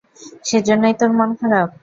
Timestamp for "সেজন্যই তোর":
0.45-1.11